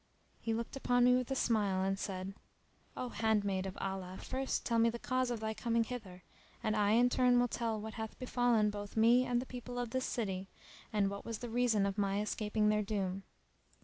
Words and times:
He 0.39 0.55
looked 0.55 0.75
upon 0.75 1.03
me 1.03 1.15
with 1.15 1.29
a 1.29 1.35
smile 1.35 1.83
and 1.83 1.99
said, 1.99 2.33
"O 2.97 3.09
handmaid 3.09 3.67
of 3.67 3.77
Allah, 3.79 4.17
first 4.19 4.65
tell 4.65 4.79
me 4.79 4.89
the 4.89 4.97
cause 4.97 5.29
of 5.29 5.41
thy 5.41 5.53
coming 5.53 5.83
hither, 5.83 6.23
and 6.63 6.75
I 6.75 6.93
in 6.93 7.07
turn 7.07 7.39
will 7.39 7.47
tell 7.47 7.79
what 7.79 7.93
hath 7.93 8.17
befallen 8.17 8.71
both 8.71 8.97
me 8.97 9.25
and 9.27 9.39
the 9.39 9.45
people 9.45 9.77
of 9.77 9.91
this 9.91 10.05
city, 10.05 10.49
and 10.91 11.11
what 11.11 11.23
was 11.23 11.37
the 11.37 11.49
reason 11.49 11.85
of 11.85 11.99
my 11.99 12.19
escaping 12.19 12.69
their 12.69 12.81
doom." 12.81 13.21